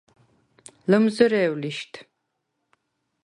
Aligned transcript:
ლჷმზჷრე̄უ̂ 0.89 1.55
ლიშდ! 1.61 1.93